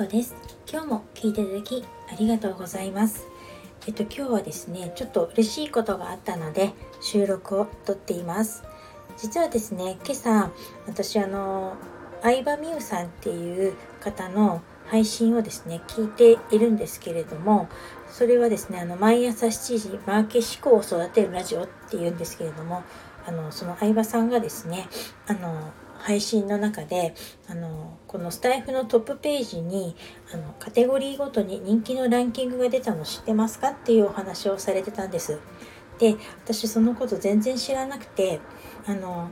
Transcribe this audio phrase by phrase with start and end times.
[0.00, 0.34] 子です。
[0.70, 3.26] 今日も聞いていただきありがとうございます。
[3.86, 8.62] えっと今日はですねちょっと嬉しいことがあったので収録をとっています。
[9.18, 10.50] 実はですね今朝
[10.86, 11.74] 私あの
[12.22, 17.68] 相葉美優さんっていう方の配信をですね聞いているんですけれども
[18.08, 22.84] それはですねあの毎朝7時マーケ思考を育てるラジオっていうんですけれども
[23.26, 24.88] あのその相葉さんがですね
[25.26, 27.14] あの配信の中で
[27.48, 29.94] あのこのスタイフのトップページに
[30.32, 35.38] あのカテゴリーごとに人気のランキングが出たの知ってますかっていうお話をされてたんです。
[35.98, 38.40] で私そのこと全然知らなくて
[38.86, 39.30] あの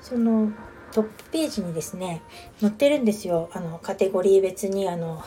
[0.00, 0.52] その
[0.90, 2.22] トップページにですね
[2.60, 5.22] 載ってるんですよあのカテゴリー別にあの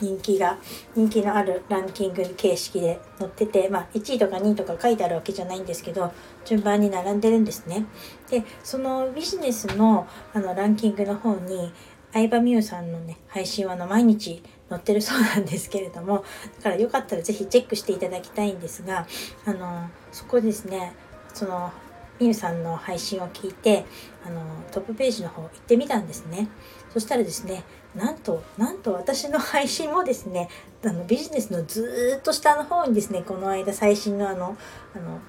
[0.00, 0.58] 人気が
[0.94, 6.12] 人気のあるランキング形式で載ってて、まあ、1位とか2位とか書いてあるわけじゃないんですけど
[6.44, 7.86] 順番に並んでるんですね。
[8.30, 11.72] でそのビジネスのあのランキングの方に
[12.12, 16.24] 相葉美優さんのね配信はの毎日載ってるそうなんですけれども
[16.58, 19.06] だからよかったら是非チェックしていただきたいんですが
[19.44, 20.94] あのそこですね
[21.34, 21.72] その
[22.20, 23.84] みゆさんの配信を聞いて
[24.24, 26.48] あのトップページの方行ってみたんですね
[26.92, 30.48] そしたらですねなんとなんと私の配信もですね
[30.84, 34.56] あのビジネスのずっと下の方にですねこの間最新のあの
[34.94, 35.20] あの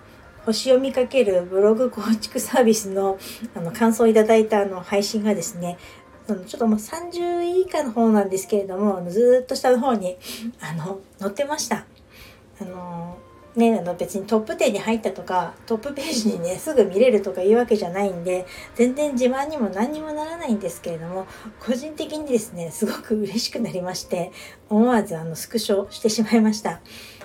[0.45, 3.19] 星を見かけるブログ構築サービスの
[3.53, 5.77] あの感想をいただいたあの配信がですね
[6.27, 10.17] ちょっともう30位以下の方なんですけれどもずっと下の方に
[10.59, 11.85] あの載ってました。
[12.61, 13.17] あの
[13.59, 21.27] ね、あの別にトップ10に入ったとかトップページにねすぐ見れるとかいうわけじゃないんで全然自慢にも何にもならないんですけれども
[21.59, 24.31] 個人的にですねすごく嬉しくなりまして
[24.69, 26.79] 思わずあのスクショしてしまいました。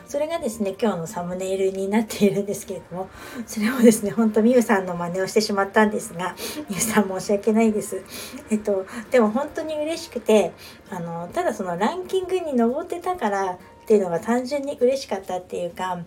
[0.07, 3.09] それがですね今日のサムネイルになっているんですけれども
[3.47, 6.37] それをですねほんとみゆさんの真似をしてしまったんですが
[6.69, 8.03] みゆさん申し訳ないです。
[8.51, 10.53] えっとでも本当に嬉しくて
[10.91, 15.99] あのただそのランキングに上ってたからっていうのが単純に嬉しかったっていうか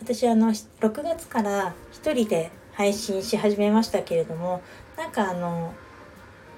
[0.00, 4.62] 私あの6月から1人で配信し始めましたけれども
[4.96, 5.72] なんかあの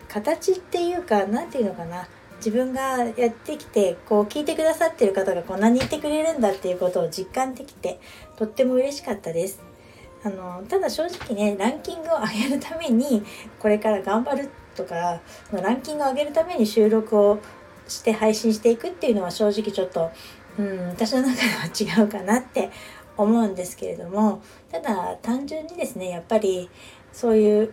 [0.08, 8.00] 形っていうか何て言うのかな自分がやってきてこう聞いてくださってる方がこんなにいてくれるんだっていうことを実感できて
[8.36, 9.60] とっても嬉しかったです。
[10.24, 13.22] あのただ正直ねランキングを上げるために
[13.58, 15.20] これから頑張るとか
[15.52, 17.40] ランキングを上げるために収録を
[17.88, 20.10] して配信していくっていうのは正直ちょっと
[20.58, 22.70] うん私の中では違うかなって
[23.16, 26.68] 思うんですけれどもただ単純にですねやっぱり
[27.12, 27.72] そういう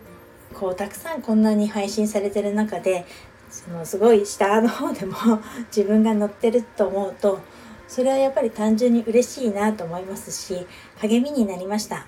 [0.54, 3.04] こうたくさんこんなに配信されてる中で
[3.50, 5.16] そのすごい下の方でも
[5.74, 7.40] 自分が乗ってると思うと
[7.88, 10.66] それはやっぱり単純に嬉しいなと思いますし
[10.98, 12.06] 励みになりました。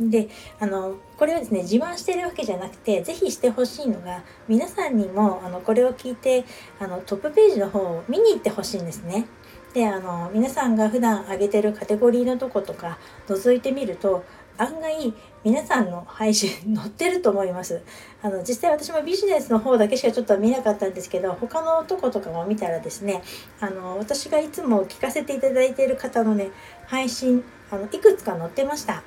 [0.00, 6.44] であのこれはですね自慢してるわけじゃなくて是非してほしいのが皆さんにもあのこれを聞いて
[6.80, 9.26] あのトップページの方を見に行ってほしいんですね。
[9.74, 14.24] であの皆さんが普段上げてるカテゴリーのとことか覗いてみると
[14.58, 17.82] 案外皆さんの配信載ってると思います。
[18.22, 23.22] あの実際私もビジネスの方だけしかちょっと見なかったんですけど他のとことかも見たらですね
[23.60, 26.50] あの私がいつも聞かせていただいている方のね
[26.86, 29.02] 配信あのいくつか載ってました。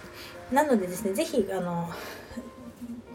[0.51, 1.89] なのでですね是非あの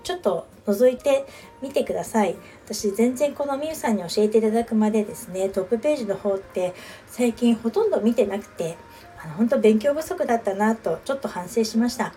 [0.03, 1.27] ちょっと覗いて
[1.63, 6.75] みてください私全然このみゆさんに教えていただくまでですねトップページの方って
[7.07, 8.77] 最近ほとんど見てなくて
[9.23, 12.15] あの本当勉強不足だったなとちょっと反省しました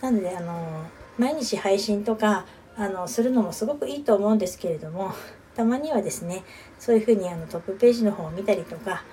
[0.00, 0.84] なのであの
[1.18, 2.46] 毎日配信とか
[2.76, 5.12] あのするのもすごくいいと思うんですけれども
[5.54, 6.42] たまにはですね
[6.78, 9.04] そういうふうにあのトップページの方を見たりとか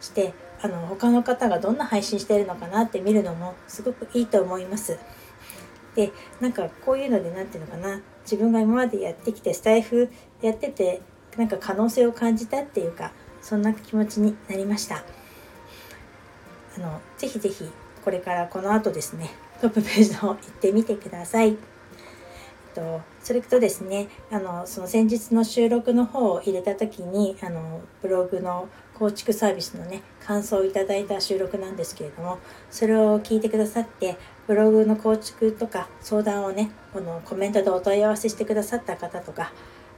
[0.00, 4.98] してあの他の方がどんな配信してるのかなって見るのもすごくいいと思います。
[5.94, 10.10] でなんかこういうので何て言うのかな自分が今までやってきてスタイフ
[10.42, 11.00] やってて
[11.36, 13.12] なんか可能性を感じたっていうか
[13.42, 15.04] そんな気持ちになりました。
[16.76, 17.70] あのぜひぜひ
[18.04, 19.30] これからこの後ですね
[19.60, 21.56] トップページの方行ってみてください。
[22.74, 32.38] とそれとですねあのその先日の収録の方を入れた時にあのブログの構築サービスのね感想をいただいた収録なんですけれども
[32.70, 34.16] それを聞いてくださって
[34.46, 39.52] ブログの構築とか相談をねこのコメントでお問い合わせしてくださった方とか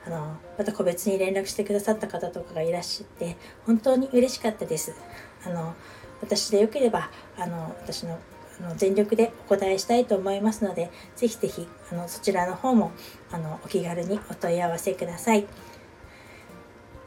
[0.06, 3.36] あのまた個別に連絡してくださった方とかがいらっしゃって
[3.66, 4.94] 本当に嬉しかったです。
[5.44, 5.74] あの
[6.22, 8.18] 私でよければあの私の
[8.60, 12.92] あの全力でお答えしたいと思いますので、ぜひぜひあのそちらの方も
[13.30, 15.46] あのお気軽にお問い合わせください。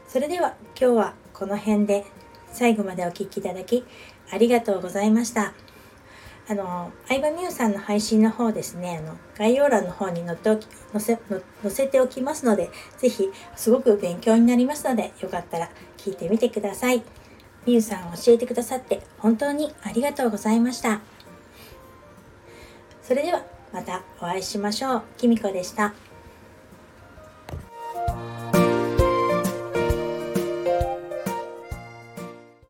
[0.08, 2.04] それでは今日はこの辺で
[2.52, 3.84] 最後までお聴きいただき
[4.32, 5.54] ありがとうございました。
[6.48, 11.18] あの、相葉美優さんの配信の方ですね、あの、概要欄の方に載っておき、載せ、
[11.62, 17.04] 載せておきますので、是非すごく勉強になりますので、よかったら聞いてみてください。
[17.66, 21.02] 美桜さん教えてくださって本当にありがとうございました。
[23.10, 23.42] それでは
[23.72, 25.02] またお会いしましょう。
[25.18, 25.92] きみこでした。